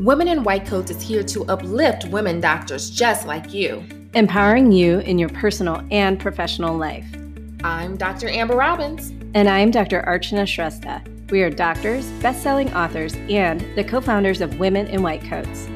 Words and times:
Women 0.00 0.28
in 0.28 0.44
White 0.44 0.64
Coats 0.64 0.90
is 0.90 1.02
here 1.02 1.22
to 1.24 1.44
uplift 1.44 2.06
women 2.06 2.40
doctors 2.40 2.88
just 2.88 3.26
like 3.26 3.52
you, 3.52 3.84
empowering 4.14 4.72
you 4.72 5.00
in 5.00 5.18
your 5.18 5.28
personal 5.28 5.86
and 5.90 6.18
professional 6.18 6.74
life. 6.74 7.04
I'm 7.62 7.98
Dr. 7.98 8.30
Amber 8.30 8.56
Robins. 8.56 9.10
And 9.34 9.46
I'm 9.46 9.70
Dr. 9.70 10.02
Archana 10.06 10.44
Shrestha. 10.44 11.02
We 11.30 11.42
are 11.42 11.50
doctors, 11.50 12.06
best 12.22 12.42
selling 12.42 12.72
authors, 12.72 13.14
and 13.28 13.60
the 13.76 13.84
co 13.84 14.00
founders 14.00 14.40
of 14.40 14.58
Women 14.58 14.86
in 14.86 15.02
White 15.02 15.22
Coats. 15.22 15.66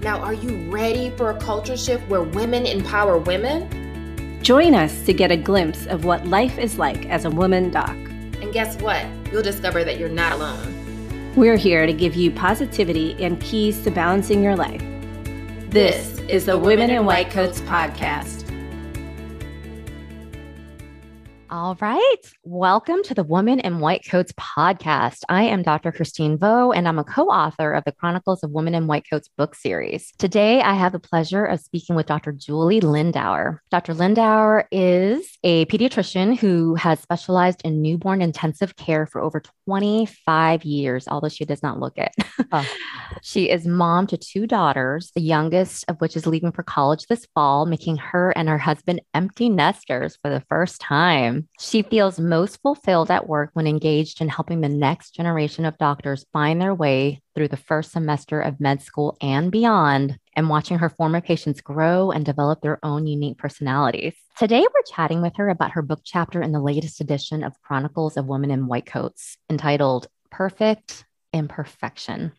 Now, 0.00 0.20
are 0.20 0.34
you 0.34 0.70
ready 0.70 1.10
for 1.16 1.30
a 1.30 1.40
culture 1.40 1.76
shift 1.76 2.08
where 2.08 2.22
women 2.22 2.66
empower 2.66 3.18
women? 3.18 4.38
Join 4.44 4.76
us 4.76 5.04
to 5.06 5.12
get 5.12 5.32
a 5.32 5.36
glimpse 5.36 5.86
of 5.86 6.04
what 6.04 6.24
life 6.24 6.56
is 6.56 6.78
like 6.78 7.06
as 7.06 7.24
a 7.24 7.30
woman 7.30 7.72
doc. 7.72 7.90
And 7.90 8.52
guess 8.52 8.80
what? 8.80 9.04
You'll 9.32 9.42
discover 9.42 9.82
that 9.82 9.98
you're 9.98 10.08
not 10.08 10.34
alone. 10.34 10.75
We're 11.36 11.58
here 11.58 11.84
to 11.84 11.92
give 11.92 12.14
you 12.14 12.30
positivity 12.30 13.14
and 13.22 13.38
keys 13.42 13.82
to 13.82 13.90
balancing 13.90 14.42
your 14.42 14.56
life. 14.56 14.82
This 15.68 16.18
is 16.30 16.46
the 16.46 16.56
Women 16.56 16.88
in 16.88 17.04
White 17.04 17.28
Coats 17.28 17.60
podcast. 17.60 18.35
All 21.56 21.74
right. 21.80 22.16
Welcome 22.44 23.02
to 23.04 23.14
the 23.14 23.24
Woman 23.24 23.60
in 23.60 23.80
White 23.80 24.06
Coats 24.06 24.30
podcast. 24.32 25.20
I 25.30 25.44
am 25.44 25.62
Dr. 25.62 25.90
Christine 25.90 26.36
Vo, 26.36 26.70
and 26.70 26.86
I'm 26.86 26.98
a 26.98 27.04
co 27.04 27.28
author 27.28 27.72
of 27.72 27.82
the 27.84 27.92
Chronicles 27.92 28.44
of 28.44 28.50
Women 28.50 28.74
in 28.74 28.86
White 28.86 29.06
Coats 29.08 29.30
book 29.38 29.54
series. 29.54 30.12
Today, 30.18 30.60
I 30.60 30.74
have 30.74 30.92
the 30.92 30.98
pleasure 30.98 31.46
of 31.46 31.60
speaking 31.60 31.96
with 31.96 32.04
Dr. 32.04 32.32
Julie 32.32 32.82
Lindauer. 32.82 33.60
Dr. 33.70 33.94
Lindauer 33.94 34.64
is 34.70 35.38
a 35.44 35.64
pediatrician 35.64 36.36
who 36.36 36.74
has 36.74 37.00
specialized 37.00 37.62
in 37.64 37.80
newborn 37.80 38.20
intensive 38.20 38.76
care 38.76 39.06
for 39.06 39.22
over 39.22 39.42
25 39.64 40.62
years, 40.62 41.08
although 41.08 41.30
she 41.30 41.46
does 41.46 41.62
not 41.62 41.80
look 41.80 41.96
it. 41.96 42.12
Oh. 42.52 42.68
she 43.22 43.48
is 43.48 43.66
mom 43.66 44.06
to 44.08 44.18
two 44.18 44.46
daughters, 44.46 45.10
the 45.14 45.22
youngest 45.22 45.86
of 45.88 46.02
which 46.02 46.16
is 46.16 46.26
leaving 46.26 46.52
for 46.52 46.62
college 46.62 47.06
this 47.06 47.26
fall, 47.34 47.64
making 47.64 47.96
her 47.96 48.30
and 48.36 48.46
her 48.46 48.58
husband 48.58 49.00
empty 49.14 49.48
nesters 49.48 50.18
for 50.20 50.28
the 50.30 50.42
first 50.50 50.82
time. 50.82 51.45
She 51.58 51.82
feels 51.82 52.20
most 52.20 52.60
fulfilled 52.62 53.10
at 53.10 53.28
work 53.28 53.50
when 53.54 53.66
engaged 53.66 54.20
in 54.20 54.28
helping 54.28 54.60
the 54.60 54.68
next 54.68 55.14
generation 55.14 55.64
of 55.64 55.78
doctors 55.78 56.26
find 56.32 56.60
their 56.60 56.74
way 56.74 57.22
through 57.34 57.48
the 57.48 57.56
first 57.56 57.92
semester 57.92 58.40
of 58.40 58.60
med 58.60 58.82
school 58.82 59.16
and 59.20 59.50
beyond, 59.50 60.18
and 60.34 60.48
watching 60.48 60.78
her 60.78 60.90
former 60.90 61.20
patients 61.20 61.60
grow 61.60 62.10
and 62.10 62.24
develop 62.24 62.60
their 62.60 62.78
own 62.84 63.06
unique 63.06 63.38
personalities. 63.38 64.14
Today, 64.38 64.60
we're 64.60 64.94
chatting 64.94 65.22
with 65.22 65.36
her 65.36 65.48
about 65.48 65.72
her 65.72 65.82
book 65.82 66.00
chapter 66.04 66.42
in 66.42 66.52
the 66.52 66.60
latest 66.60 67.00
edition 67.00 67.42
of 67.42 67.60
Chronicles 67.62 68.16
of 68.16 68.26
Women 68.26 68.50
in 68.50 68.66
White 68.66 68.86
Coats 68.86 69.38
entitled 69.48 70.08
Perfect 70.30 71.04
Imperfection. 71.32 72.32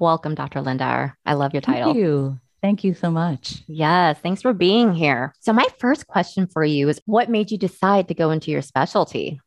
Welcome, 0.00 0.34
Dr. 0.34 0.60
Lindauer. 0.60 1.12
I 1.24 1.34
love 1.34 1.52
your 1.52 1.60
title. 1.60 1.92
Thank 1.92 1.98
you. 1.98 2.40
Thank 2.64 2.82
you 2.82 2.94
so 2.94 3.10
much. 3.10 3.62
Yes, 3.66 4.18
thanks 4.20 4.40
for 4.40 4.54
being 4.54 4.94
here. 4.94 5.34
So, 5.40 5.52
my 5.52 5.66
first 5.76 6.06
question 6.06 6.46
for 6.46 6.64
you 6.64 6.88
is 6.88 6.98
what 7.04 7.28
made 7.28 7.50
you 7.50 7.58
decide 7.58 8.08
to 8.08 8.14
go 8.14 8.30
into 8.30 8.50
your 8.50 8.62
specialty? 8.62 9.38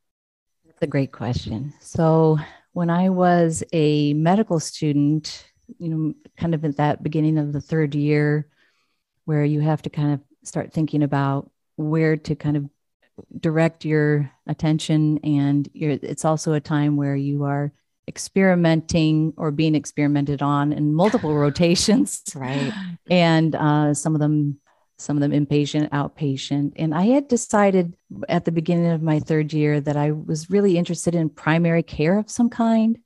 That's 0.68 0.84
a 0.84 0.86
great 0.86 1.12
question. 1.12 1.74
So, 1.80 2.38
when 2.74 2.92
I 2.92 3.09
was 3.09 3.64
a 3.74 4.14
medical 4.14 4.59
student, 4.59 5.50
you 5.80 5.90
know, 5.90 6.14
kind 6.38 6.54
of 6.54 6.64
at 6.64 6.78
that 6.78 7.02
beginning 7.02 7.40
of 7.40 7.54
the 7.54 7.59
third 7.59 7.96
year, 7.96 8.50
where 9.26 9.44
you 9.44 9.62
have 9.62 9.81
to 9.81 9.90
kind 9.90 10.14
of 10.14 10.20
start 10.44 10.72
thinking 10.72 11.02
about 11.02 11.50
where 11.76 12.18
to 12.18 12.36
kind 12.36 12.56
of 12.56 12.70
direct 13.40 13.84
your 13.84 14.30
attention, 14.46 15.18
and 15.24 15.68
it's 15.74 16.24
also 16.24 16.54
a 16.54 16.59
time 16.59 16.98
where 16.98 17.16
you 17.16 17.46
are 17.46 17.74
experimenting 18.08 19.33
or 19.38 19.52
being 19.52 19.75
experimented 19.75 20.41
on 20.41 20.73
in 20.73 20.94
multiple 20.94 21.36
rotations. 21.36 22.23
Right. 22.33 22.72
And 23.09 23.55
uh, 23.55 23.94
some 23.94 24.16
of 24.16 24.22
them, 24.22 24.59
some 24.97 25.17
of 25.17 25.22
them 25.22 25.31
inpatient, 25.31 25.89
outpatient. 25.89 26.73
And 26.78 26.95
I 26.95 27.03
had 27.03 27.28
decided 27.28 27.95
at 28.30 28.45
the 28.45 28.51
beginning 28.51 28.91
of 28.91 29.01
my 29.01 29.19
third 29.19 29.53
year 29.53 29.81
that 29.81 29.97
I 29.97 30.12
was 30.12 30.50
really 30.50 30.78
interested 30.78 31.16
in 31.16 31.29
primary 31.29 31.84
care 31.84 32.17
of 32.17 32.29
some 32.29 32.50
kind. 32.50 32.97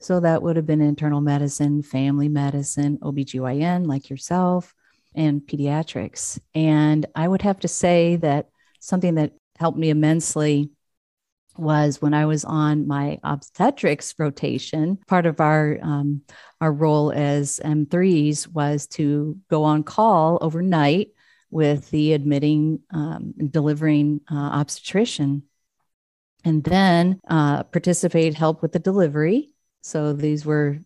So 0.00 0.20
that 0.20 0.42
would 0.42 0.56
have 0.56 0.66
been 0.66 0.80
internal 0.80 1.20
medicine, 1.20 1.82
family 1.82 2.28
medicine, 2.28 2.98
OBGYN, 2.98 3.86
like 3.86 4.08
yourself, 4.08 4.74
and 5.14 5.40
pediatrics. 5.40 6.38
And 6.54 7.04
I 7.14 7.26
would 7.26 7.42
have 7.42 7.58
to 7.60 7.68
say 7.68 8.16
that 8.16 8.48
something 8.80 9.16
that 9.16 9.32
helped 9.58 9.76
me 9.76 9.90
immensely 9.90 10.70
was 11.58 12.00
when 12.00 12.14
I 12.14 12.26
was 12.26 12.44
on 12.44 12.86
my 12.86 13.18
obstetrics 13.22 14.14
rotation. 14.18 14.98
Part 15.06 15.26
of 15.26 15.40
our 15.40 15.78
um, 15.82 16.22
our 16.60 16.72
role 16.72 17.12
as 17.12 17.60
M3s 17.64 18.48
was 18.48 18.86
to 18.88 19.38
go 19.48 19.64
on 19.64 19.82
call 19.82 20.38
overnight 20.40 21.08
with 21.50 21.90
the 21.90 22.12
admitting 22.12 22.80
um, 22.92 23.34
delivering 23.50 24.20
uh, 24.30 24.34
obstetrician, 24.34 25.42
and 26.44 26.62
then 26.62 27.20
uh, 27.28 27.64
participate 27.64 28.34
help 28.34 28.62
with 28.62 28.72
the 28.72 28.78
delivery. 28.78 29.54
So 29.82 30.12
these 30.12 30.44
were 30.44 30.78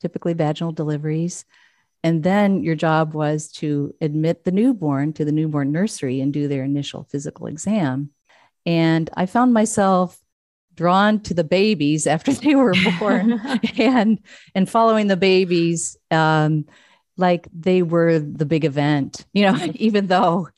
typically 0.00 0.32
vaginal 0.34 0.72
deliveries. 0.72 1.44
And 2.04 2.22
then 2.22 2.62
your 2.62 2.74
job 2.74 3.14
was 3.14 3.48
to 3.52 3.94
admit 4.00 4.44
the 4.44 4.50
newborn 4.50 5.12
to 5.14 5.24
the 5.24 5.32
newborn 5.32 5.70
nursery 5.70 6.20
and 6.20 6.32
do 6.32 6.48
their 6.48 6.64
initial 6.64 7.04
physical 7.04 7.46
exam. 7.46 8.10
And 8.64 9.10
I 9.14 9.26
found 9.26 9.52
myself 9.52 10.22
drawn 10.74 11.20
to 11.20 11.34
the 11.34 11.44
babies 11.44 12.06
after 12.06 12.32
they 12.32 12.54
were 12.54 12.74
born 12.98 13.40
and 13.78 14.18
and 14.54 14.68
following 14.68 15.06
the 15.06 15.16
babies 15.16 15.96
um, 16.10 16.66
like 17.16 17.48
they 17.52 17.82
were 17.82 18.18
the 18.18 18.46
big 18.46 18.64
event 18.64 19.26
you 19.32 19.44
know 19.44 19.56
even 19.74 20.06
though 20.06 20.48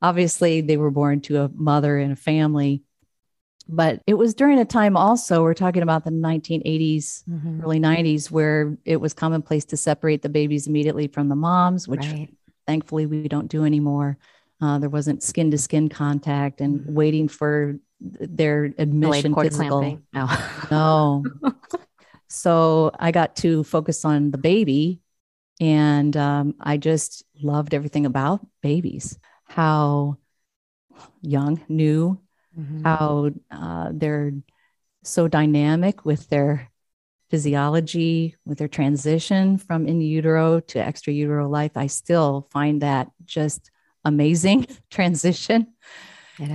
obviously 0.00 0.60
they 0.60 0.76
were 0.76 0.90
born 0.90 1.20
to 1.20 1.42
a 1.42 1.50
mother 1.54 1.98
and 1.98 2.12
a 2.12 2.16
family 2.16 2.82
but 3.66 4.02
it 4.06 4.14
was 4.14 4.34
during 4.34 4.58
a 4.58 4.64
time 4.64 4.96
also 4.96 5.42
we're 5.42 5.54
talking 5.54 5.82
about 5.82 6.04
the 6.04 6.10
1980s 6.10 7.24
mm-hmm. 7.24 7.62
early 7.62 7.80
90s 7.80 8.30
where 8.30 8.76
it 8.84 8.96
was 8.96 9.14
commonplace 9.14 9.64
to 9.64 9.76
separate 9.76 10.22
the 10.22 10.28
babies 10.28 10.66
immediately 10.66 11.08
from 11.08 11.28
the 11.28 11.36
moms 11.36 11.88
which 11.88 12.06
right. 12.06 12.28
thankfully 12.66 13.06
we 13.06 13.26
don't 13.26 13.48
do 13.48 13.64
anymore 13.64 14.18
uh, 14.64 14.78
there 14.78 14.88
wasn't 14.88 15.22
skin 15.22 15.50
to 15.50 15.58
skin 15.58 15.90
contact 15.90 16.62
and 16.62 16.80
mm-hmm. 16.80 16.94
waiting 16.94 17.28
for 17.28 17.76
their 18.00 18.72
admission 18.78 19.34
physical. 19.34 20.00
No, 20.14 20.28
no. 20.70 21.24
so 22.28 22.90
I 22.98 23.10
got 23.10 23.36
to 23.36 23.62
focus 23.64 24.04
on 24.06 24.30
the 24.30 24.38
baby, 24.38 25.00
and 25.60 26.16
um, 26.16 26.54
I 26.58 26.78
just 26.78 27.24
loved 27.42 27.74
everything 27.74 28.06
about 28.06 28.40
babies. 28.62 29.18
How 29.44 30.16
young, 31.20 31.62
new, 31.68 32.18
mm-hmm. 32.58 32.84
how 32.84 33.30
uh, 33.50 33.90
they're 33.92 34.32
so 35.02 35.28
dynamic 35.28 36.06
with 36.06 36.28
their 36.30 36.70
physiology, 37.30 38.36
with 38.46 38.58
their 38.58 38.68
transition 38.68 39.58
from 39.58 39.86
in 39.86 40.00
utero 40.00 40.60
to 40.60 40.78
extra 40.78 41.12
utero 41.12 41.48
life. 41.48 41.72
I 41.76 41.88
still 41.88 42.48
find 42.50 42.80
that 42.80 43.10
just 43.26 43.70
amazing 44.04 44.66
transition. 44.90 45.68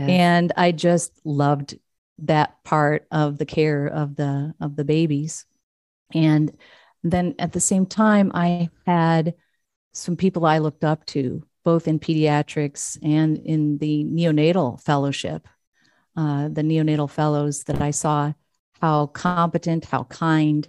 And 0.10 0.52
I 0.58 0.72
just 0.72 1.14
loved 1.24 1.78
that 2.20 2.64
part 2.64 3.08
of 3.12 3.38
the 3.38 3.46
care 3.46 3.88
of 3.88 4.16
the 4.16 4.54
of 4.60 4.76
the 4.76 4.84
babies. 4.84 5.46
And 6.14 6.52
then 7.04 7.36
at 7.40 7.54
the 7.54 7.62
same 7.62 7.86
time, 7.86 8.32
I 8.34 8.70
had 8.86 9.36
some 9.94 10.18
people 10.18 10.46
I 10.46 10.58
looked 10.58 10.84
up 10.84 11.06
to, 11.08 11.46
both 11.64 11.88
in 11.88 12.00
pediatrics 12.00 12.98
and 13.02 13.38
in 13.38 13.78
the 13.78 14.04
neonatal 14.04 14.82
fellowship. 14.82 15.48
Uh, 16.16 16.50
the 16.50 16.64
neonatal 16.64 17.10
fellows 17.10 17.64
that 17.64 17.82
I 17.82 17.92
saw 17.92 18.34
how 18.82 19.08
competent, 19.08 19.86
how 19.86 20.04
kind, 20.06 20.68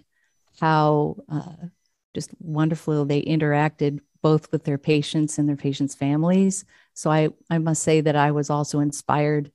how 0.60 1.16
uh, 1.28 1.66
just 2.14 2.30
wonderful 2.38 3.04
they 3.04 3.22
interacted 3.22 4.00
both 4.22 4.50
with 4.52 4.64
their 4.64 4.78
patients 4.78 5.38
and 5.38 5.48
their 5.48 5.56
patients' 5.56 5.94
families. 5.94 6.64
So 6.94 7.10
I, 7.10 7.30
I 7.48 7.58
must 7.58 7.82
say 7.82 8.00
that 8.00 8.16
I 8.16 8.30
was 8.30 8.50
also 8.50 8.80
inspired 8.80 9.50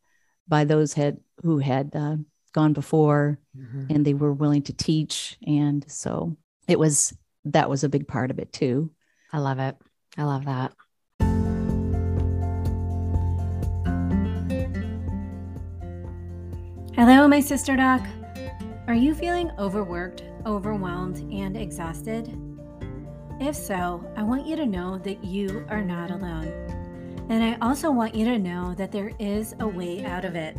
by 0.48 0.66
those 0.66 0.94
had, 0.94 1.20
who 1.44 1.60
had 1.60 1.92
uh, 1.96 2.18
gone 2.54 2.74
before 2.74 3.40
mm-hmm. 3.58 3.86
and 3.90 4.06
they 4.06 4.14
were 4.14 4.34
willing 4.34 4.64
to 4.64 4.74
teach. 4.74 5.38
And 5.46 5.86
so 5.90 6.36
it 6.68 6.80
was, 6.80 7.14
that 7.46 7.70
was 7.70 7.84
a 7.84 7.90
big 7.90 8.08
part 8.08 8.32
of 8.32 8.40
it 8.40 8.52
too. 8.54 8.92
I 9.32 9.40
love 9.40 9.60
it. 9.60 9.76
I 10.18 10.24
love 10.24 10.46
that. 10.46 10.74
Hello, 16.96 17.28
my 17.28 17.42
sister 17.42 17.76
doc. 17.76 18.02
Are 18.88 18.94
you 18.94 19.14
feeling 19.14 19.52
overworked, 19.60 20.24
overwhelmed, 20.46 21.18
and 21.34 21.58
exhausted? 21.58 22.55
If 23.40 23.56
so, 23.56 24.04
I 24.16 24.24
want 24.24 24.48
you 24.48 24.56
to 24.56 24.66
know 24.66 24.98
that 25.00 25.24
you 25.24 25.66
are 25.70 25.82
not 25.82 26.10
alone. 26.10 26.48
And 27.30 27.44
I 27.44 27.58
also 27.62 27.92
want 27.92 28.16
you 28.16 28.26
to 28.26 28.40
know 28.40 28.74
that 28.76 28.92
there 28.92 29.12
is 29.20 29.56
a 29.60 29.68
way 29.68 30.06
out 30.06 30.24
of 30.24 30.36
it. 30.36 30.58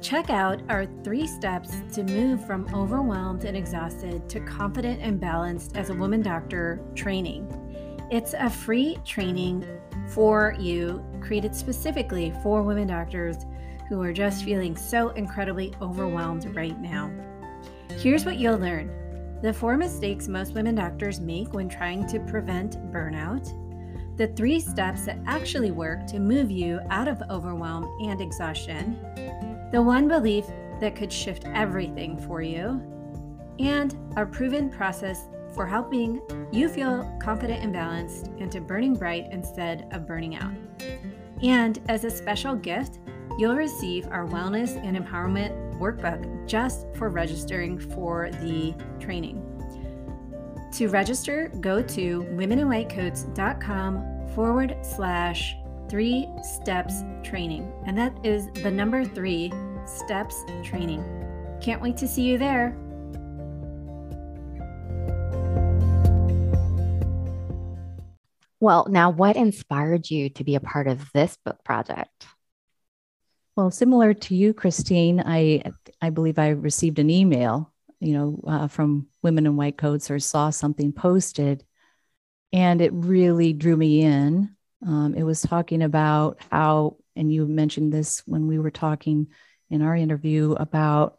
Check 0.00 0.30
out 0.30 0.62
our 0.68 0.86
three 1.02 1.26
steps 1.26 1.72
to 1.94 2.04
move 2.04 2.46
from 2.46 2.72
overwhelmed 2.72 3.44
and 3.44 3.56
exhausted 3.56 4.28
to 4.28 4.40
confident 4.40 5.00
and 5.02 5.18
balanced 5.18 5.76
as 5.76 5.90
a 5.90 5.94
woman 5.94 6.22
doctor 6.22 6.80
training. 6.94 7.46
It's 8.10 8.34
a 8.34 8.48
free 8.48 8.96
training 9.04 9.66
for 10.06 10.54
you, 10.60 11.04
created 11.20 11.54
specifically 11.54 12.32
for 12.42 12.62
women 12.62 12.86
doctors 12.86 13.36
who 13.88 14.00
are 14.00 14.12
just 14.12 14.44
feeling 14.44 14.76
so 14.76 15.08
incredibly 15.10 15.74
overwhelmed 15.82 16.54
right 16.54 16.78
now. 16.80 17.10
Here's 17.98 18.24
what 18.24 18.36
you'll 18.36 18.58
learn 18.58 18.97
the 19.42 19.52
four 19.52 19.76
mistakes 19.76 20.28
most 20.28 20.54
women 20.54 20.74
doctors 20.74 21.20
make 21.20 21.52
when 21.52 21.68
trying 21.68 22.06
to 22.08 22.18
prevent 22.20 22.76
burnout, 22.92 23.46
the 24.16 24.26
three 24.28 24.58
steps 24.58 25.04
that 25.04 25.18
actually 25.26 25.70
work 25.70 26.06
to 26.08 26.18
move 26.18 26.50
you 26.50 26.80
out 26.90 27.06
of 27.06 27.22
overwhelm 27.30 27.84
and 28.02 28.20
exhaustion. 28.20 28.98
The 29.70 29.80
one 29.80 30.08
belief 30.08 30.46
that 30.80 30.96
could 30.96 31.12
shift 31.12 31.44
everything 31.46 32.18
for 32.18 32.42
you, 32.42 32.82
and 33.58 33.96
our 34.16 34.26
proven 34.26 34.70
process 34.70 35.28
for 35.54 35.66
helping 35.66 36.20
you 36.52 36.68
feel 36.68 37.10
confident 37.20 37.62
and 37.62 37.72
balanced 37.72 38.28
and 38.38 38.50
to 38.52 38.60
burning 38.60 38.94
bright 38.94 39.26
instead 39.30 39.88
of 39.92 40.06
burning 40.06 40.36
out. 40.36 40.54
And 41.42 41.80
as 41.88 42.04
a 42.04 42.10
special 42.10 42.54
gift, 42.54 42.98
you'll 43.38 43.56
receive 43.56 44.08
our 44.08 44.26
wellness 44.26 44.76
and 44.84 44.96
empowerment 44.96 45.67
workbook 45.78 46.46
just 46.46 46.86
for 46.94 47.08
registering 47.08 47.78
for 47.78 48.30
the 48.40 48.74
training. 49.00 49.42
To 50.72 50.88
register, 50.88 51.50
go 51.60 51.82
to 51.82 52.22
womeninwhitecoats.com 52.22 54.28
forward 54.34 54.76
slash 54.82 55.56
three 55.88 56.28
steps 56.42 57.02
training. 57.22 57.72
And 57.86 57.96
that 57.96 58.14
is 58.24 58.48
the 58.62 58.70
number 58.70 59.04
three 59.04 59.52
steps 59.86 60.36
training. 60.62 61.02
Can't 61.60 61.80
wait 61.80 61.96
to 61.96 62.06
see 62.06 62.22
you 62.22 62.38
there. 62.38 62.76
Well, 68.60 68.86
now 68.90 69.10
what 69.10 69.36
inspired 69.36 70.10
you 70.10 70.30
to 70.30 70.44
be 70.44 70.56
a 70.56 70.60
part 70.60 70.88
of 70.88 71.12
this 71.12 71.38
book 71.44 71.62
project? 71.64 72.26
Well, 73.58 73.72
similar 73.72 74.14
to 74.14 74.36
you, 74.36 74.54
Christine, 74.54 75.20
I 75.26 75.64
I 76.00 76.10
believe 76.10 76.38
I 76.38 76.50
received 76.50 77.00
an 77.00 77.10
email, 77.10 77.72
you 77.98 78.12
know, 78.12 78.40
uh, 78.46 78.68
from 78.68 79.08
Women 79.24 79.46
in 79.46 79.56
White 79.56 79.76
Coats 79.76 80.12
or 80.12 80.20
saw 80.20 80.50
something 80.50 80.92
posted, 80.92 81.64
and 82.52 82.80
it 82.80 82.92
really 82.92 83.52
drew 83.52 83.76
me 83.76 84.02
in. 84.02 84.54
Um, 84.86 85.16
it 85.16 85.24
was 85.24 85.40
talking 85.40 85.82
about 85.82 86.38
how, 86.52 86.98
and 87.16 87.32
you 87.32 87.48
mentioned 87.48 87.92
this 87.92 88.22
when 88.26 88.46
we 88.46 88.60
were 88.60 88.70
talking 88.70 89.26
in 89.70 89.82
our 89.82 89.96
interview 89.96 90.52
about 90.52 91.18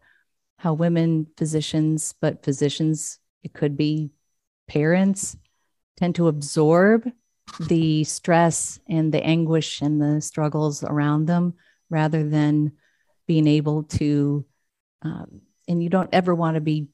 how 0.60 0.72
women 0.72 1.28
physicians, 1.36 2.16
but 2.22 2.46
physicians, 2.46 3.20
it 3.44 3.52
could 3.52 3.76
be 3.76 4.12
parents, 4.66 5.36
tend 5.98 6.16
to 6.16 6.30
absorb 6.30 7.06
the 7.60 8.06
stress 8.06 8.80
and 8.88 9.14
the 9.14 9.22
anguish 9.26 9.82
and 9.82 10.02
the 10.02 10.22
struggles 10.22 10.86
around 10.86 11.26
them 11.26 11.54
rather 11.90 12.28
than 12.28 12.74
being 13.28 13.48
able 13.48 13.84
to, 13.84 14.46
um, 15.02 15.42
and 15.68 15.84
you 15.84 15.90
don't 15.90 16.10
ever 16.14 16.34
want 16.34 16.56
to 16.56 16.62
be 16.62 16.88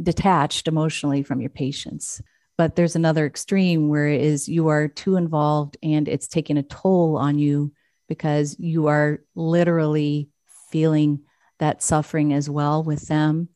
detached 0.00 0.68
emotionally 0.68 1.22
from 1.22 1.40
your 1.40 1.50
patients. 1.50 2.22
But 2.56 2.76
there's 2.76 2.96
another 2.96 3.24
extreme 3.26 3.88
where 3.88 4.08
it 4.08 4.20
is 4.20 4.48
you 4.48 4.68
are 4.68 4.86
too 4.86 5.16
involved 5.16 5.78
and 5.82 6.06
it's 6.08 6.28
taking 6.28 6.58
a 6.58 6.62
toll 6.62 7.16
on 7.16 7.38
you 7.38 7.72
because 8.06 8.56
you 8.58 8.88
are 8.88 9.20
literally 9.34 10.28
feeling 10.70 11.20
that 11.58 11.82
suffering 11.82 12.32
as 12.32 12.50
well 12.50 12.82
with 12.82 13.08
them. 13.08 13.48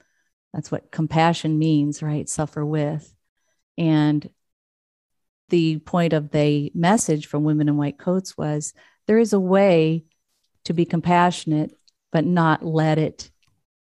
That's 0.52 0.70
what 0.70 0.90
compassion 0.90 1.58
means 1.58 2.02
right? 2.02 2.28
Suffer 2.28 2.64
with. 2.64 3.14
And 3.76 4.28
the 5.48 5.78
point 5.80 6.12
of 6.12 6.30
the 6.30 6.72
message 6.74 7.26
from 7.26 7.44
women 7.44 7.68
in 7.68 7.76
white 7.76 7.98
coats 7.98 8.36
was 8.36 8.72
there 9.06 9.18
is 9.18 9.32
a 9.32 9.40
way 9.40 10.04
to 10.64 10.72
be 10.72 10.84
compassionate 10.84 11.76
but 12.12 12.24
not 12.24 12.64
let 12.64 12.98
it 12.98 13.30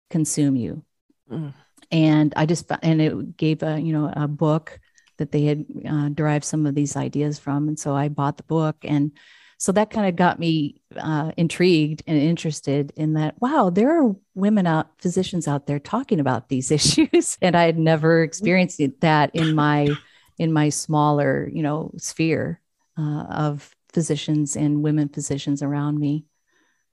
consume 0.09 0.55
you 0.55 0.83
mm. 1.31 1.53
and 1.91 2.33
i 2.35 2.45
just 2.45 2.71
and 2.81 3.01
it 3.01 3.37
gave 3.37 3.63
a 3.63 3.79
you 3.79 3.93
know 3.93 4.11
a 4.15 4.27
book 4.27 4.79
that 5.21 5.31
they 5.31 5.45
had 5.45 5.65
uh, 5.87 6.09
derived 6.09 6.43
some 6.43 6.65
of 6.65 6.73
these 6.73 6.95
ideas 6.95 7.37
from. 7.37 7.67
And 7.67 7.79
so 7.79 7.95
I 7.95 8.09
bought 8.09 8.37
the 8.37 8.43
book. 8.43 8.77
And 8.83 9.11
so 9.59 9.71
that 9.73 9.91
kind 9.91 10.07
of 10.07 10.15
got 10.15 10.39
me 10.39 10.81
uh, 10.97 11.31
intrigued 11.37 12.01
and 12.07 12.17
interested 12.17 12.91
in 12.95 13.13
that, 13.13 13.39
wow, 13.39 13.69
there 13.69 14.01
are 14.01 14.15
women 14.33 14.65
out, 14.65 14.89
physicians 14.99 15.47
out 15.47 15.67
there 15.67 15.77
talking 15.77 16.19
about 16.19 16.49
these 16.49 16.71
issues. 16.79 17.37
and 17.39 17.55
I 17.55 17.65
had 17.65 17.77
never 17.77 18.23
experienced 18.23 18.81
that 19.01 19.35
in 19.35 19.53
my, 19.53 19.89
in 20.39 20.51
my 20.51 20.69
smaller, 20.69 21.47
you 21.53 21.61
know, 21.61 21.91
sphere 21.97 22.59
uh, 22.97 23.25
of 23.29 23.75
physicians 23.93 24.55
and 24.55 24.81
women 24.81 25.07
physicians 25.07 25.61
around 25.61 25.99
me. 25.99 26.25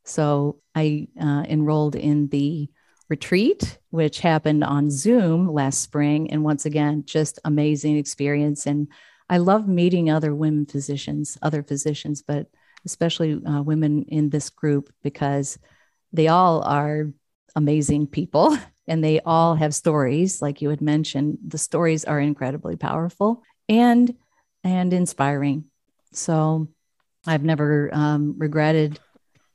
So 0.08 0.60
I 0.74 1.08
uh, 1.20 1.44
enrolled 1.48 1.94
in 1.94 2.28
the 2.28 2.68
retreat, 3.08 3.78
which 3.90 4.20
happened 4.20 4.64
on 4.64 4.90
Zoom 4.90 5.52
last 5.52 5.82
spring. 5.82 6.30
And 6.30 6.42
once 6.44 6.66
again, 6.66 7.04
just 7.06 7.38
amazing 7.44 7.96
experience. 7.96 8.66
And 8.66 8.88
I 9.28 9.38
love 9.38 9.68
meeting 9.68 10.10
other 10.10 10.34
women 10.34 10.66
physicians, 10.66 11.36
other 11.42 11.62
physicians, 11.62 12.22
but 12.22 12.46
especially 12.86 13.40
uh, 13.44 13.62
women 13.62 14.04
in 14.08 14.30
this 14.30 14.50
group 14.50 14.90
because 15.02 15.58
they 16.12 16.28
all 16.28 16.62
are 16.62 17.12
amazing 17.54 18.06
people 18.06 18.56
and 18.88 19.04
they 19.04 19.20
all 19.20 19.54
have 19.54 19.74
stories 19.74 20.40
like 20.40 20.62
you 20.62 20.70
had 20.70 20.80
mentioned 20.80 21.38
the 21.46 21.58
stories 21.58 22.04
are 22.04 22.20
incredibly 22.20 22.76
powerful 22.76 23.42
and 23.68 24.14
and 24.64 24.92
inspiring 24.92 25.64
so 26.12 26.68
i've 27.26 27.42
never 27.42 27.90
um, 27.92 28.34
regretted 28.38 28.98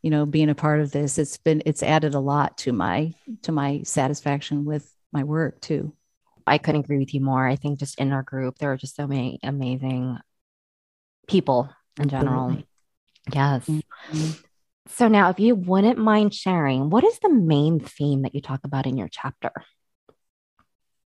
you 0.04 0.12
know 0.12 0.26
being 0.26 0.50
a 0.50 0.56
part 0.56 0.82
of 0.82 0.92
this 0.92 1.18
it's 1.18 1.38
been 1.38 1.64
it's 1.66 1.82
added 1.82 2.14
a 2.14 2.20
lot 2.20 2.58
to 2.60 2.72
my 2.72 3.14
to 3.42 3.52
my 3.52 3.82
satisfaction 3.84 4.66
with 4.66 4.94
my 5.12 5.24
work 5.24 5.62
too. 5.62 5.94
I 6.46 6.58
couldn't 6.58 6.82
agree 6.82 6.98
with 7.00 7.14
you 7.14 7.22
more. 7.22 7.48
I 7.48 7.56
think 7.56 7.80
just 7.80 8.00
in 8.00 8.12
our 8.12 8.24
group 8.24 8.58
there 8.60 8.72
are 8.72 8.78
just 8.78 8.96
so 8.96 9.08
many 9.08 9.40
amazing 9.42 10.18
people 11.28 11.70
in 12.00 12.10
general. 12.10 12.50
Absolutely. 12.50 12.68
yes. 13.34 13.66
Mm-hmm. 13.68 14.32
so 14.90 15.08
now 15.08 15.30
if 15.30 15.40
you 15.40 15.56
wouldn't 15.56 15.98
mind 15.98 16.34
sharing 16.34 16.90
what 16.90 17.06
is 17.06 17.18
the 17.20 17.30
main 17.30 17.80
theme 17.80 18.24
that 18.24 18.36
you 18.36 18.42
talk 18.42 18.66
about 18.66 18.86
in 18.86 18.98
your 18.98 19.10
chapter? 19.10 19.52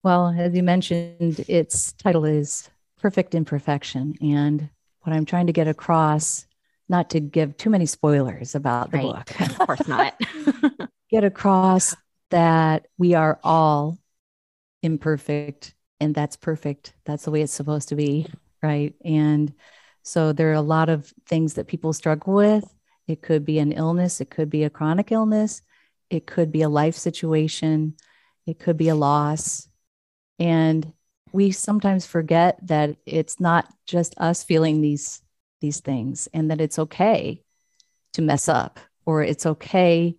Well 0.02 0.34
as 0.36 0.54
you 0.54 0.62
mentioned 0.62 1.44
its 1.48 1.92
title 1.92 2.24
is 2.24 2.70
perfect 2.98 3.34
imperfection. 3.34 4.14
And 4.22 4.70
what 5.02 5.14
i'm 5.14 5.24
trying 5.24 5.46
to 5.46 5.52
get 5.52 5.68
across 5.68 6.46
not 6.88 7.10
to 7.10 7.20
give 7.20 7.56
too 7.56 7.70
many 7.70 7.86
spoilers 7.86 8.54
about 8.54 8.90
the 8.90 8.98
right. 8.98 9.26
book. 9.26 9.40
of 9.40 9.58
course 9.58 9.88
not. 9.88 10.20
Get 11.10 11.24
across 11.24 11.94
that 12.30 12.86
we 12.98 13.14
are 13.14 13.38
all 13.42 13.98
imperfect 14.82 15.74
and 16.00 16.14
that's 16.14 16.36
perfect. 16.36 16.94
That's 17.04 17.24
the 17.24 17.30
way 17.30 17.42
it's 17.42 17.52
supposed 17.52 17.88
to 17.88 17.96
be. 17.96 18.26
Right. 18.62 18.94
And 19.04 19.52
so 20.02 20.32
there 20.32 20.50
are 20.50 20.54
a 20.54 20.60
lot 20.60 20.88
of 20.88 21.12
things 21.26 21.54
that 21.54 21.68
people 21.68 21.92
struggle 21.92 22.34
with. 22.34 22.72
It 23.06 23.22
could 23.22 23.44
be 23.44 23.58
an 23.58 23.72
illness, 23.72 24.20
it 24.20 24.30
could 24.30 24.50
be 24.50 24.64
a 24.64 24.70
chronic 24.70 25.12
illness, 25.12 25.62
it 26.10 26.26
could 26.26 26.50
be 26.50 26.62
a 26.62 26.68
life 26.68 26.96
situation, 26.96 27.94
it 28.46 28.58
could 28.58 28.76
be 28.76 28.88
a 28.88 28.96
loss. 28.96 29.68
And 30.40 30.92
we 31.32 31.52
sometimes 31.52 32.04
forget 32.04 32.58
that 32.66 32.96
it's 33.06 33.38
not 33.38 33.72
just 33.86 34.14
us 34.18 34.42
feeling 34.42 34.80
these 34.80 35.22
these 35.60 35.80
things 35.80 36.28
and 36.32 36.50
that 36.50 36.60
it's 36.60 36.78
okay 36.78 37.42
to 38.12 38.22
mess 38.22 38.48
up 38.48 38.78
or 39.04 39.22
it's 39.22 39.46
okay 39.46 40.16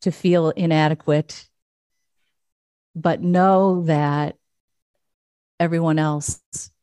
to 0.00 0.10
feel 0.10 0.50
inadequate 0.50 1.48
but 2.94 3.22
know 3.22 3.82
that 3.84 4.36
everyone 5.58 5.98
else 5.98 6.40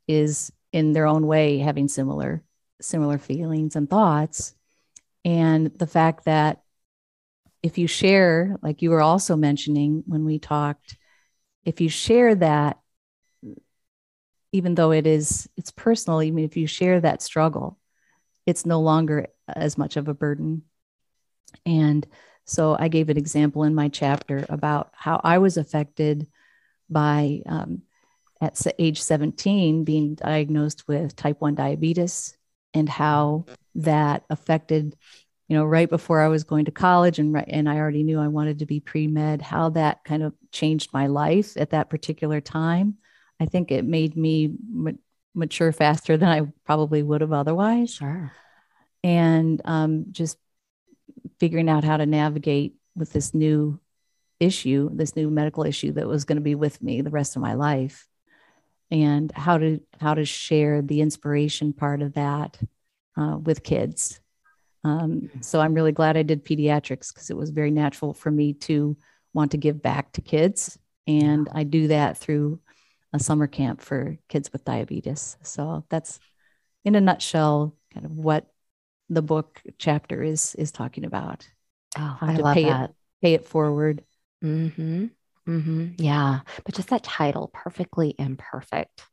is 0.07 0.51
in 0.71 0.93
their 0.93 1.05
own 1.05 1.27
way 1.27 1.59
having 1.59 1.87
similar 1.87 2.43
similar 2.81 3.17
feelings 3.17 3.75
and 3.75 3.89
thoughts. 3.89 4.55
And 5.25 5.77
the 5.77 5.87
fact 5.87 6.25
that 6.25 6.61
if 7.61 7.77
you 7.77 7.87
share 7.87 8.55
like 8.61 8.81
you 8.81 8.89
were 8.89 9.01
also 9.01 9.35
mentioning 9.35 10.03
when 10.07 10.23
we 10.23 10.39
talked 10.39 10.97
if 11.65 11.81
you 11.81 11.89
share 11.89 12.33
that 12.35 12.79
even 14.51 14.75
though 14.75 14.91
it 14.91 15.05
is 15.07 15.47
it's 15.57 15.71
personal 15.71 16.21
even 16.21 16.43
if 16.43 16.57
you 16.57 16.67
share 16.67 16.99
that 16.99 17.21
struggle 17.21 17.77
it's 18.45 18.65
no 18.65 18.79
longer 18.81 19.27
as 19.47 19.77
much 19.77 19.97
of 19.97 20.07
a 20.07 20.13
burden 20.13 20.63
and 21.65 22.07
so 22.45 22.75
i 22.79 22.87
gave 22.87 23.09
an 23.09 23.17
example 23.17 23.63
in 23.63 23.75
my 23.75 23.87
chapter 23.89 24.45
about 24.49 24.91
how 24.93 25.19
i 25.23 25.37
was 25.37 25.57
affected 25.57 26.27
by 26.89 27.41
um, 27.45 27.81
at 28.41 28.59
age 28.79 29.01
17 29.01 29.83
being 29.83 30.15
diagnosed 30.15 30.87
with 30.87 31.15
type 31.15 31.41
1 31.41 31.55
diabetes 31.55 32.37
and 32.73 32.87
how 32.87 33.45
that 33.75 34.23
affected 34.29 34.95
you 35.49 35.57
know, 35.57 35.65
right 35.65 35.89
before 35.89 36.21
I 36.21 36.27
was 36.27 36.43
going 36.43 36.65
to 36.65 36.71
college 36.71 37.17
and 37.17 37.33
right, 37.33 37.47
and 37.47 37.67
I 37.67 37.77
already 37.77 38.03
knew 38.03 38.19
I 38.19 38.27
wanted 38.27 38.59
to 38.59 38.67
be 38.67 38.79
pre-med, 38.79 39.41
how 39.41 39.69
that 39.69 40.03
kind 40.03 40.21
of 40.21 40.33
changed 40.51 40.93
my 40.93 41.07
life 41.07 41.57
at 41.57 41.71
that 41.71 41.89
particular 41.89 42.39
time. 42.39 42.97
I 43.39 43.45
think 43.45 43.71
it 43.71 43.85
made 43.85 44.15
me 44.17 44.53
ma- 44.69 44.91
mature 45.33 45.71
faster 45.71 46.17
than 46.17 46.29
I 46.29 46.41
probably 46.65 47.03
would 47.03 47.21
have 47.21 47.33
otherwise. 47.33 47.93
Sure. 47.93 48.31
And 49.03 49.61
um, 49.65 50.05
just 50.11 50.37
figuring 51.39 51.69
out 51.69 51.83
how 51.83 51.97
to 51.97 52.05
navigate 52.05 52.75
with 52.95 53.13
this 53.13 53.33
new 53.33 53.79
issue, 54.39 54.89
this 54.93 55.15
new 55.15 55.29
medical 55.29 55.63
issue 55.63 55.93
that 55.93 56.07
was 56.07 56.25
going 56.25 56.37
to 56.37 56.41
be 56.41 56.55
with 56.55 56.81
me 56.81 57.01
the 57.01 57.09
rest 57.09 57.35
of 57.35 57.41
my 57.41 57.53
life, 57.53 58.07
and 58.91 59.31
how 59.31 59.57
to 59.57 59.79
how 59.99 60.13
to 60.13 60.25
share 60.25 60.81
the 60.81 61.01
inspiration 61.01 61.73
part 61.73 62.01
of 62.01 62.13
that 62.13 62.59
uh, 63.17 63.37
with 63.37 63.63
kids. 63.63 64.19
Um, 64.83 65.29
so 65.41 65.59
I'm 65.59 65.73
really 65.73 65.91
glad 65.91 66.17
I 66.17 66.23
did 66.23 66.45
pediatrics 66.45 67.13
because 67.13 67.29
it 67.29 67.37
was 67.37 67.49
very 67.49 67.71
natural 67.71 68.13
for 68.13 68.31
me 68.31 68.53
to 68.53 68.97
want 69.33 69.51
to 69.51 69.57
give 69.57 69.81
back 69.81 70.13
to 70.13 70.21
kids, 70.21 70.77
and 71.07 71.47
I 71.53 71.63
do 71.63 71.87
that 71.89 72.17
through 72.17 72.59
a 73.13 73.19
summer 73.19 73.47
camp 73.47 73.81
for 73.81 74.17
kids 74.27 74.51
with 74.51 74.65
diabetes. 74.65 75.37
So 75.41 75.85
that's 75.89 76.19
in 76.85 76.95
a 76.95 77.01
nutshell 77.01 77.75
kind 77.93 78.05
of 78.05 78.11
what 78.11 78.45
the 79.09 79.21
book 79.21 79.61
chapter 79.77 80.21
is 80.21 80.55
is 80.55 80.71
talking 80.71 81.05
about. 81.05 81.47
Oh, 81.97 82.17
I 82.21 82.35
love 82.35 82.53
pay 82.53 82.65
that. 82.65 82.89
it 82.91 82.95
pay 83.21 83.33
it 83.33 83.45
forward. 83.45 84.03
Mm-hmm. 84.43 85.05
Mm-hmm. 85.47 85.87
Yeah. 85.97 86.41
But 86.63 86.75
just 86.75 86.89
that 86.89 87.03
title, 87.03 87.49
perfectly 87.53 88.13
imperfect. 88.17 89.03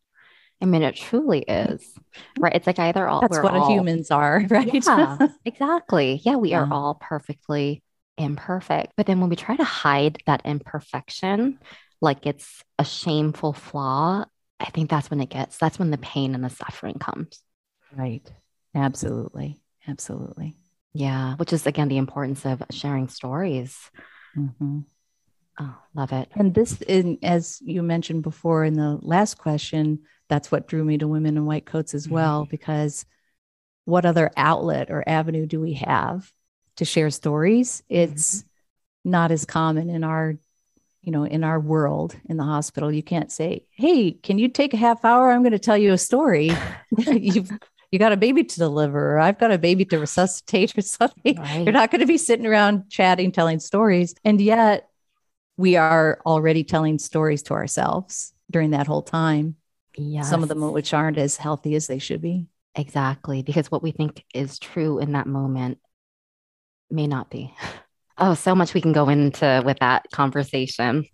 I 0.60 0.64
mean, 0.66 0.82
it 0.82 0.96
truly 0.96 1.40
is. 1.40 1.94
Right. 2.38 2.54
It's 2.54 2.66
like 2.66 2.78
either 2.78 3.06
all 3.08 3.20
That's 3.20 3.38
what 3.38 3.54
all- 3.54 3.70
humans 3.70 4.10
are, 4.10 4.42
right? 4.50 4.72
Yeah, 4.72 5.18
exactly. 5.44 6.20
Yeah, 6.24 6.36
we 6.36 6.54
are 6.54 6.68
all 6.70 6.94
perfectly 6.94 7.82
imperfect. 8.16 8.92
But 8.96 9.06
then 9.06 9.20
when 9.20 9.28
we 9.28 9.36
try 9.36 9.56
to 9.56 9.64
hide 9.64 10.18
that 10.26 10.42
imperfection, 10.44 11.58
like 12.00 12.26
it's 12.26 12.62
a 12.78 12.84
shameful 12.84 13.52
flaw, 13.52 14.24
I 14.60 14.70
think 14.70 14.90
that's 14.90 15.10
when 15.10 15.20
it 15.20 15.30
gets, 15.30 15.58
that's 15.58 15.78
when 15.78 15.90
the 15.90 15.98
pain 15.98 16.34
and 16.34 16.44
the 16.44 16.50
suffering 16.50 16.98
comes. 16.98 17.40
right. 17.94 18.30
Absolutely. 18.74 19.60
Absolutely. 19.88 20.56
Yeah, 20.92 21.34
which 21.36 21.52
is 21.52 21.66
again 21.66 21.88
the 21.88 21.98
importance 21.98 22.44
of 22.44 22.62
sharing 22.70 23.08
stories. 23.08 23.90
Mhm. 24.36 24.84
Oh, 25.58 25.78
love 25.94 26.12
it. 26.12 26.28
And 26.34 26.54
this, 26.54 26.82
in, 26.82 27.18
as 27.22 27.60
you 27.64 27.82
mentioned 27.82 28.22
before 28.22 28.64
in 28.64 28.74
the 28.74 28.98
last 29.00 29.38
question, 29.38 30.00
that's 30.28 30.52
what 30.52 30.68
drew 30.68 30.84
me 30.84 30.98
to 30.98 31.08
women 31.08 31.36
in 31.36 31.46
white 31.46 31.64
coats 31.64 31.94
as 31.94 32.08
well, 32.08 32.44
because 32.44 33.06
what 33.84 34.04
other 34.04 34.30
outlet 34.36 34.90
or 34.90 35.04
avenue 35.06 35.46
do 35.46 35.60
we 35.60 35.74
have 35.74 36.30
to 36.76 36.84
share 36.84 37.10
stories? 37.10 37.82
It's 37.88 38.44
not 39.04 39.30
as 39.30 39.44
common 39.46 39.88
in 39.88 40.04
our, 40.04 40.36
you 41.06 41.12
know, 41.12 41.25
in 41.25 41.44
our 41.44 41.60
world 41.60 42.16
in 42.28 42.36
the 42.36 42.44
hospital. 42.44 42.92
You 42.92 43.02
can't 43.02 43.30
say, 43.32 43.64
"Hey, 43.70 44.12
can 44.12 44.38
you 44.38 44.48
take 44.48 44.75
a 44.75 44.76
half 44.76 45.04
hour? 45.04 45.30
I'm 45.30 45.42
going 45.42 45.52
to 45.52 45.58
tell 45.58 45.78
you 45.78 45.92
a 45.92 45.98
story." 45.98 46.50
You've 46.98 47.50
you 47.92 48.00
got 48.00 48.12
a 48.12 48.16
baby 48.16 48.42
to 48.42 48.58
deliver, 48.58 49.14
or 49.14 49.20
I've 49.20 49.38
got 49.38 49.52
a 49.52 49.58
baby 49.58 49.84
to 49.86 49.98
resuscitate, 49.98 50.76
or 50.76 50.80
something. 50.82 51.36
Right. 51.36 51.64
You're 51.64 51.72
not 51.72 51.92
going 51.92 52.00
to 52.00 52.06
be 52.06 52.18
sitting 52.18 52.44
around 52.44 52.90
chatting, 52.90 53.30
telling 53.32 53.60
stories. 53.60 54.14
And 54.25 54.40
yet 54.40 54.88
we 55.56 55.76
are 55.76 56.20
already 56.26 56.64
telling 56.64 56.98
stories 56.98 57.42
to 57.44 57.54
ourselves 57.54 58.34
during 58.50 58.70
that 58.70 58.88
whole 58.88 59.02
time. 59.02 59.56
yeah 59.96 60.22
Some 60.22 60.42
of 60.42 60.48
them 60.48 60.72
which 60.72 60.92
aren't 60.92 61.18
as 61.18 61.36
healthy 61.36 61.76
as 61.76 61.86
they 61.86 61.98
should 61.98 62.20
be. 62.20 62.46
Exactly, 62.75 63.42
because 63.42 63.70
what 63.70 63.82
we 63.82 63.92
think 63.92 64.25
is 64.34 64.58
true 64.58 64.98
in 64.98 65.12
that 65.12 65.26
moment 65.26 65.78
may 66.90 67.06
not 67.06 67.30
be. 67.30 67.54
Oh, 68.18 68.35
so 68.35 68.54
much 68.54 68.73
we 68.73 68.80
can 68.80 68.92
go 68.92 69.08
into 69.08 69.62
with 69.64 69.78
that 69.80 70.11
conversation. 70.11 71.06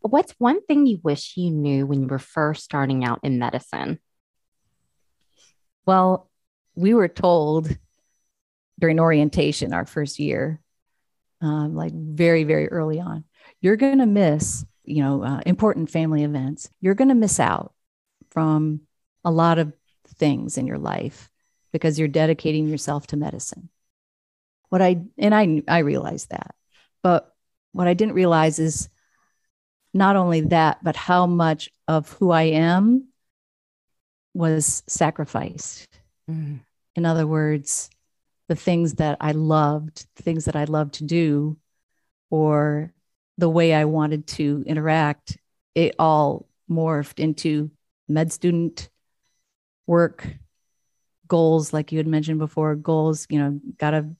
What's 0.00 0.32
one 0.38 0.64
thing 0.64 0.86
you 0.86 0.98
wish 1.02 1.36
you 1.36 1.50
knew 1.50 1.86
when 1.86 2.00
you 2.00 2.08
were 2.08 2.18
first 2.18 2.64
starting 2.64 3.04
out 3.04 3.20
in 3.22 3.38
medicine? 3.38 3.98
Well, 5.84 6.30
we 6.74 6.94
were 6.94 7.08
told 7.08 7.76
during 8.78 8.98
orientation 8.98 9.74
our 9.74 9.84
first 9.84 10.18
year, 10.18 10.60
um, 11.42 11.74
like 11.74 11.92
very, 11.92 12.44
very 12.44 12.68
early 12.68 13.00
on, 13.00 13.24
you're 13.60 13.76
going 13.76 13.98
to 13.98 14.06
miss, 14.06 14.64
you 14.84 15.02
know, 15.02 15.22
uh, 15.22 15.40
important 15.44 15.90
family 15.90 16.24
events. 16.24 16.70
You're 16.80 16.94
going 16.94 17.08
to 17.08 17.14
miss 17.14 17.38
out 17.38 17.74
from 18.30 18.80
a 19.24 19.30
lot 19.30 19.58
of 19.58 19.74
things 20.16 20.56
in 20.56 20.66
your 20.66 20.78
life 20.78 21.28
because 21.72 21.98
you're 21.98 22.08
dedicating 22.08 22.66
yourself 22.66 23.06
to 23.08 23.16
medicine. 23.18 23.68
What 24.70 24.82
I 24.82 25.02
and 25.18 25.34
I 25.34 25.62
I 25.68 25.78
realized 25.78 26.30
that, 26.30 26.54
but 27.02 27.32
what 27.72 27.86
I 27.86 27.94
didn't 27.94 28.14
realize 28.14 28.58
is 28.58 28.88
not 29.92 30.16
only 30.16 30.42
that, 30.42 30.82
but 30.82 30.96
how 30.96 31.26
much 31.26 31.68
of 31.88 32.10
who 32.12 32.30
I 32.30 32.42
am 32.42 33.08
was 34.34 34.82
sacrificed. 34.86 35.88
Mm, 36.30 36.60
In 36.94 37.04
other 37.04 37.26
words, 37.26 37.90
the 38.48 38.54
things 38.54 38.94
that 38.94 39.16
I 39.20 39.32
loved, 39.32 40.06
things 40.16 40.44
that 40.44 40.56
I 40.56 40.64
loved 40.64 40.94
to 40.94 41.04
do, 41.04 41.56
or 42.30 42.92
the 43.38 43.48
way 43.48 43.74
I 43.74 43.84
wanted 43.86 44.26
to 44.28 44.62
interact, 44.66 45.38
it 45.74 45.94
all 45.98 46.48
morphed 46.70 47.18
into 47.18 47.70
med 48.08 48.32
student 48.32 48.88
work 49.86 50.26
goals, 51.26 51.72
like 51.72 51.92
you 51.92 51.98
had 51.98 52.06
mentioned 52.06 52.38
before. 52.38 52.74
Goals, 52.76 53.26
you 53.30 53.38
know, 53.38 53.60
got 53.78 53.92
to 53.92 54.10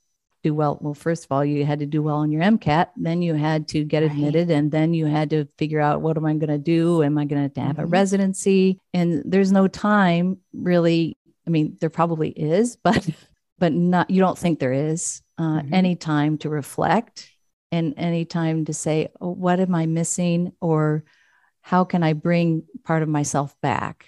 do 0.42 0.54
well. 0.54 0.78
Well, 0.80 0.94
first 0.94 1.24
of 1.24 1.32
all, 1.32 1.44
you 1.44 1.64
had 1.64 1.80
to 1.80 1.86
do 1.86 2.02
well 2.02 2.16
on 2.16 2.32
your 2.32 2.42
MCAT, 2.42 2.88
then 2.96 3.22
you 3.22 3.34
had 3.34 3.68
to 3.68 3.84
get 3.84 4.02
Right. 4.02 4.10
admitted, 4.12 4.50
and 4.50 4.70
then 4.70 4.94
you 4.94 5.06
had 5.06 5.30
to 5.30 5.46
figure 5.58 5.80
out 5.80 6.00
what 6.00 6.16
am 6.16 6.24
I 6.24 6.34
going 6.34 6.48
to 6.48 6.58
do? 6.58 7.02
Am 7.02 7.18
I 7.18 7.24
going 7.24 7.50
to 7.50 7.60
have 7.60 7.78
a 7.78 7.82
Mhm. 7.84 7.92
residency? 7.92 8.78
And 8.94 9.22
there's 9.24 9.52
no 9.52 9.68
time 9.68 10.38
really. 10.52 11.16
I 11.46 11.50
mean, 11.50 11.76
there 11.80 11.90
probably 11.90 12.30
is, 12.30 12.76
but 12.84 13.08
but 13.58 13.72
not. 13.72 14.10
You 14.10 14.20
don't 14.20 14.38
think 14.38 14.58
there 14.58 14.72
is 14.72 15.22
uh, 15.38 15.60
Mhm. 15.62 15.68
any 15.72 15.96
time 15.96 16.38
to 16.38 16.48
reflect 16.50 17.30
and 17.72 17.94
any 17.96 18.24
time 18.24 18.64
to 18.66 18.72
say, 18.74 19.08
oh, 19.20 19.30
what 19.30 19.60
am 19.60 19.74
I 19.74 19.86
missing, 19.86 20.52
or 20.60 21.04
how 21.62 21.84
can 21.84 22.02
I 22.02 22.14
bring 22.14 22.64
part 22.84 23.02
of 23.02 23.08
myself 23.08 23.54
back 23.60 24.06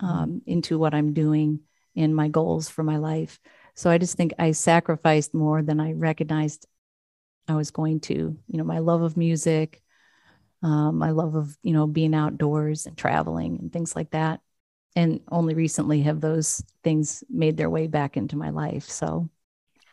um, 0.00 0.42
into 0.46 0.78
what 0.78 0.94
I'm 0.94 1.12
doing 1.12 1.60
in 1.94 2.14
my 2.14 2.28
goals 2.28 2.68
for 2.68 2.84
my 2.84 2.96
life. 2.98 3.40
So 3.78 3.90
I 3.90 3.98
just 3.98 4.16
think 4.16 4.34
I 4.40 4.50
sacrificed 4.50 5.32
more 5.32 5.62
than 5.62 5.78
I 5.78 5.92
recognized 5.92 6.66
I 7.46 7.54
was 7.54 7.70
going 7.70 8.00
to. 8.00 8.12
You 8.48 8.58
know, 8.58 8.64
my 8.64 8.80
love 8.80 9.02
of 9.02 9.16
music, 9.16 9.80
um, 10.64 10.98
my 10.98 11.12
love 11.12 11.36
of 11.36 11.56
you 11.62 11.72
know 11.72 11.86
being 11.86 12.12
outdoors 12.12 12.86
and 12.86 12.98
traveling 12.98 13.56
and 13.60 13.72
things 13.72 13.94
like 13.94 14.10
that. 14.10 14.40
And 14.96 15.20
only 15.30 15.54
recently 15.54 16.02
have 16.02 16.20
those 16.20 16.60
things 16.82 17.22
made 17.30 17.56
their 17.56 17.70
way 17.70 17.86
back 17.86 18.16
into 18.16 18.36
my 18.36 18.50
life. 18.50 18.82
So, 18.90 19.30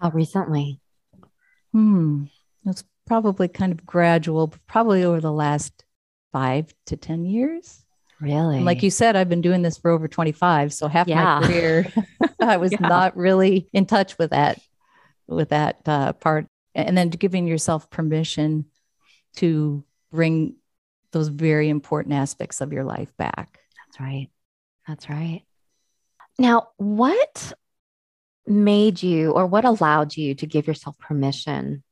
How 0.02 0.10
recently? 0.10 0.80
hmm, 1.72 2.24
it's 2.66 2.84
probably 3.06 3.48
kind 3.48 3.72
of 3.72 3.86
gradual, 3.86 4.52
probably 4.66 5.04
over 5.04 5.22
the 5.22 5.32
last 5.32 5.86
five 6.34 6.74
to 6.88 6.98
ten 6.98 7.24
years. 7.24 7.85
Really? 8.22 8.58
And 8.58 8.66
like 8.66 8.82
you 8.84 8.90
said, 8.90 9.16
I've 9.16 9.30
been 9.30 9.42
doing 9.42 9.62
this 9.62 9.78
for 9.78 9.92
over 9.92 10.08
25. 10.08 10.74
So 10.74 10.88
half 10.88 11.08
Yeah. 11.08 11.40
my 11.40 11.48
career, 11.48 11.92
I 12.40 12.58
was 12.58 12.72
Yeah. 12.80 12.80
not 12.88 13.18
really 13.18 13.68
in 13.74 13.86
touch 13.86 14.18
with 14.18 14.32
that, 14.32 14.60
with 15.28 15.50
that 15.50 15.82
uh, 15.86 16.14
part. 16.14 16.48
And 16.74 16.98
then 16.98 17.10
giving 17.10 17.48
yourself 17.48 17.90
permission 17.90 18.66
to 19.38 19.84
bring 20.12 20.56
those 21.12 21.30
very 21.30 21.70
important 21.70 22.14
aspects 22.16 22.60
of 22.62 22.74
your 22.74 22.84
life 22.84 23.16
back. 23.18 23.60
That's 23.88 24.00
right. 24.00 24.30
That's 24.88 25.10
right. 25.10 25.44
Now, 26.38 26.68
what 26.78 27.54
made 28.46 29.02
you 29.02 29.32
or 29.32 29.48
what 29.48 29.66
allowed 29.66 30.16
you 30.18 30.36
to 30.36 30.46
give 30.46 30.68
yourself 30.68 30.98
permission 31.00 31.84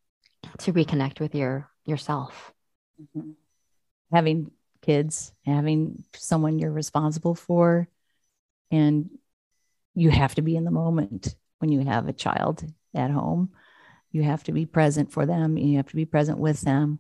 to 0.60 0.74
reconnect 0.74 1.20
with 1.22 1.34
your 1.34 1.70
yourself? 1.86 2.53
Having 4.12 4.51
kids, 4.84 5.34
having 5.46 6.04
someone 6.16 6.60
you're 6.60 6.72
responsible 6.72 7.34
for, 7.34 7.88
and 8.70 9.10
you 9.96 10.12
have 10.12 10.36
to 10.36 10.44
be 10.44 10.56
in 10.56 10.66
the 10.66 10.72
moment 10.72 11.36
when 11.60 11.72
you 11.72 11.80
have 11.80 12.08
a 12.08 12.13
child 12.13 12.63
at 12.94 13.10
home. 13.10 13.50
You 14.12 14.22
have 14.22 14.44
to 14.44 14.52
be 14.52 14.68
present 14.68 15.12
for 15.12 15.25
them. 15.25 15.58
You 15.58 15.78
have 15.78 15.88
to 15.88 15.96
be 15.96 16.06
present 16.06 16.38
with 16.38 16.62
them. 16.62 17.00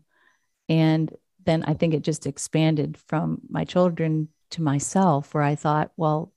And 0.67 1.15
then 1.45 1.63
I 1.63 1.75
think 1.75 1.93
it 1.93 2.01
just 2.01 2.25
expanded 2.25 2.97
from 2.97 3.41
my 3.49 3.65
children 3.65 4.29
to 4.51 4.61
myself, 4.61 5.33
where 5.33 5.43
I 5.43 5.55
thought, 5.55 5.91
well, 5.97 6.31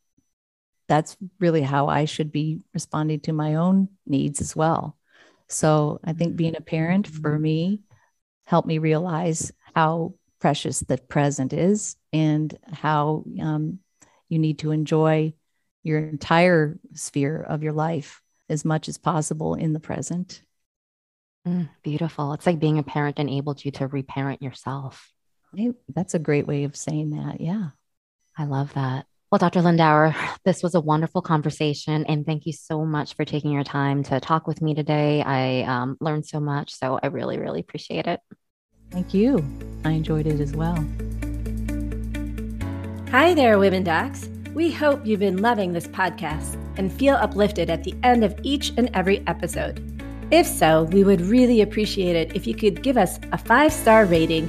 that's 0.89 1.17
really 1.41 1.63
how 1.63 1.89
I 1.89 2.05
should 2.05 2.33
be 2.33 2.61
responding 2.75 3.21
to 3.21 3.33
my 3.33 3.55
own 3.55 3.89
needs 4.07 4.41
as 4.41 4.55
well. 4.55 4.97
So 5.49 6.01
I 6.05 6.13
think 6.13 6.37
being 6.37 6.57
a 6.57 6.61
parent 6.61 7.07
for 7.07 7.33
mm-hmm. 7.33 7.43
me 7.43 7.81
helped 8.45 8.69
me 8.69 8.79
realize 8.79 9.53
how 9.75 10.15
precious 10.41 10.81
the 10.81 10.99
present 10.99 11.53
is 11.53 11.97
and 12.13 12.57
how 12.73 13.25
um, 13.41 13.79
you 14.29 14.39
need 14.39 14.59
to 14.61 14.71
enjoy 14.71 15.33
your 15.83 15.99
entire 16.01 16.79
sphere 16.95 17.41
of 17.41 17.63
your 17.63 17.73
life 17.73 18.23
as 18.49 18.65
much 18.65 18.89
as 18.89 18.99
possible 18.99 19.55
in 19.55 19.73
the 19.73 19.81
present 19.81 20.43
Mm, 21.47 21.69
beautiful. 21.83 22.33
It's 22.33 22.47
like 22.47 22.59
being 22.59 22.79
a 22.79 22.83
parent 22.83 23.19
enabled 23.19 23.65
you 23.65 23.71
to 23.73 23.87
reparent 23.87 24.43
yourself. 24.43 25.13
That's 25.95 26.15
a 26.15 26.19
great 26.19 26.47
way 26.47 26.65
of 26.65 26.77
saying 26.77 27.11
that. 27.11 27.41
Yeah. 27.41 27.69
I 28.37 28.45
love 28.45 28.75
that. 28.75 29.07
Well, 29.31 29.39
Dr. 29.39 29.61
Lindauer, 29.61 30.15
this 30.45 30.63
was 30.63 30.75
a 30.75 30.81
wonderful 30.81 31.23
conversation. 31.23 32.05
And 32.07 32.27
thank 32.27 32.47
you 32.47 32.53
so 32.53 32.85
much 32.85 33.15
for 33.15 33.25
taking 33.25 33.53
your 33.53 33.65
time 33.65 34.03
to 34.05 34.19
talk 34.19 34.47
with 34.47 34.61
me 34.61 34.75
today. 34.75 35.23
I 35.23 35.63
um, 35.63 35.97
learned 36.01 36.27
so 36.27 36.41
much. 36.41 36.75
So 36.75 36.99
I 37.01 37.07
really, 37.09 37.39
really 37.39 37.61
appreciate 37.61 38.07
it. 38.07 38.21
Thank 38.91 39.13
you. 39.13 39.45
I 39.85 39.91
enjoyed 39.91 40.27
it 40.27 40.41
as 40.41 40.53
well. 40.53 40.85
Hi 43.11 43.35
there, 43.35 43.59
Women 43.59 43.85
Docs. 43.85 44.29
We 44.55 44.71
hope 44.73 45.07
you've 45.07 45.21
been 45.21 45.43
loving 45.43 45.73
this 45.73 45.87
podcast 45.87 46.57
and 46.77 46.93
feel 46.93 47.15
uplifted 47.15 47.71
at 47.71 47.85
the 47.85 47.95
end 48.03 48.25
of 48.25 48.39
each 48.43 48.73
and 48.77 48.91
every 48.95 49.23
episode. 49.27 49.83
If 50.31 50.47
so, 50.47 50.85
we 50.85 51.05
would 51.05 51.21
really 51.21 51.61
appreciate 51.61 52.17
it 52.17 52.35
if 52.35 52.47
you 52.47 52.55
could 52.55 52.83
give 52.83 52.97
us 52.97 53.21
a 53.33 53.39
five 53.39 53.73
star 53.73 54.07
rating 54.07 54.49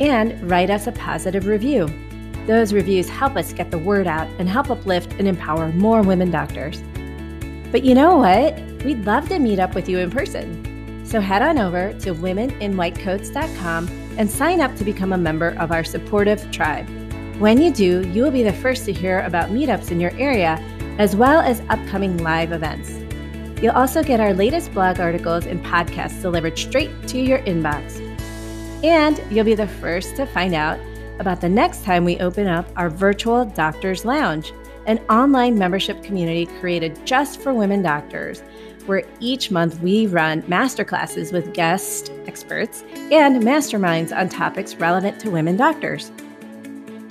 and 0.00 0.50
write 0.50 0.70
us 0.70 0.86
a 0.86 0.92
positive 0.92 1.46
review. 1.46 1.88
Those 2.46 2.72
reviews 2.72 3.08
help 3.08 3.36
us 3.36 3.52
get 3.52 3.70
the 3.70 3.78
word 3.78 4.06
out 4.06 4.26
and 4.38 4.48
help 4.48 4.68
uplift 4.68 5.12
and 5.18 5.28
empower 5.28 5.68
more 5.68 6.02
women 6.02 6.30
doctors. 6.30 6.82
But 7.70 7.84
you 7.84 7.94
know 7.94 8.16
what? 8.16 8.58
We'd 8.84 9.04
love 9.04 9.28
to 9.28 9.38
meet 9.38 9.60
up 9.60 9.74
with 9.74 9.88
you 9.88 9.98
in 9.98 10.10
person. 10.10 10.71
So 11.04 11.20
head 11.20 11.42
on 11.42 11.58
over 11.58 11.92
to 12.00 12.14
womeninwhitecoats.com 12.14 13.88
and 14.18 14.30
sign 14.30 14.60
up 14.60 14.74
to 14.76 14.84
become 14.84 15.12
a 15.12 15.18
member 15.18 15.56
of 15.58 15.72
our 15.72 15.84
supportive 15.84 16.50
tribe. 16.50 16.88
When 17.38 17.60
you 17.60 17.72
do, 17.72 18.08
you 18.10 18.22
will 18.22 18.30
be 18.30 18.42
the 18.42 18.52
first 18.52 18.84
to 18.84 18.92
hear 18.92 19.20
about 19.20 19.50
meetups 19.50 19.90
in 19.90 20.00
your 20.00 20.14
area 20.16 20.58
as 20.98 21.16
well 21.16 21.40
as 21.40 21.60
upcoming 21.70 22.18
live 22.18 22.52
events. 22.52 22.98
You'll 23.62 23.72
also 23.72 24.02
get 24.02 24.20
our 24.20 24.34
latest 24.34 24.72
blog 24.72 25.00
articles 25.00 25.46
and 25.46 25.64
podcasts 25.64 26.20
delivered 26.20 26.58
straight 26.58 26.90
to 27.08 27.18
your 27.18 27.38
inbox. 27.40 28.00
And 28.84 29.22
you'll 29.30 29.44
be 29.44 29.54
the 29.54 29.68
first 29.68 30.16
to 30.16 30.26
find 30.26 30.54
out 30.54 30.78
about 31.18 31.40
the 31.40 31.48
next 31.48 31.84
time 31.84 32.04
we 32.04 32.18
open 32.18 32.48
up 32.48 32.68
our 32.76 32.90
virtual 32.90 33.44
Doctors 33.44 34.04
Lounge, 34.04 34.52
an 34.86 34.98
online 35.08 35.56
membership 35.56 36.02
community 36.02 36.46
created 36.58 37.06
just 37.06 37.40
for 37.40 37.54
women 37.54 37.82
doctors, 37.82 38.42
where 38.86 39.04
each 39.20 39.50
month 39.50 39.80
we 39.80 40.06
run 40.06 40.42
masterclasses 40.42 41.32
with 41.32 41.54
guest 41.54 42.12
experts 42.26 42.82
and 43.10 43.42
masterminds 43.42 44.16
on 44.16 44.28
topics 44.28 44.74
relevant 44.76 45.20
to 45.20 45.30
women 45.30 45.56
doctors. 45.56 46.10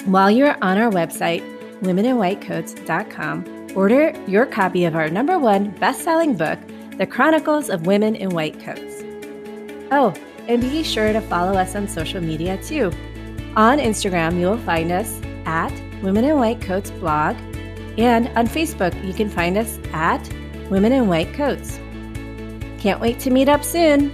While 0.06 0.32
you're 0.32 0.58
on 0.64 0.78
our 0.78 0.92
website, 0.92 1.42
womeninwhitecoats.com, 1.82 3.68
order 3.76 4.14
your 4.28 4.46
copy 4.46 4.86
of 4.86 4.96
our 4.96 5.10
number 5.10 5.38
one 5.38 5.72
best 5.72 6.04
selling 6.04 6.36
book, 6.36 6.60
The 6.98 7.08
Chronicles 7.08 7.70
of 7.70 7.86
Women 7.86 8.16
in 8.16 8.30
White 8.30 8.60
Coats. 8.60 9.04
Oh, 9.92 10.14
and 10.48 10.62
be 10.62 10.84
sure 10.84 11.14
to 11.14 11.22
follow 11.22 11.58
us 11.58 11.76
on 11.76 11.88
social 11.88 12.22
media 12.22 12.62
too. 12.64 12.92
On 13.56 13.78
Instagram, 13.78 14.40
you'll 14.40 14.58
find 14.60 14.92
us 14.92 15.22
at 15.46 15.72
Women 16.02 16.26
in 16.26 16.38
White 16.38 16.62
Coats 16.62 16.92
blog, 16.92 17.36
and 17.98 18.28
on 18.30 18.48
Facebook, 18.48 18.96
you 19.06 19.14
can 19.14 19.30
find 19.30 19.58
us 19.58 19.78
at 19.94 20.28
Women 20.72 20.94
in 20.94 21.10
White 21.10 21.34
Coats. 21.34 21.82
Can't 22.80 23.02
wait 23.02 23.20
to 23.20 23.30
meet 23.30 23.50
up 23.50 23.62
soon. 23.62 24.10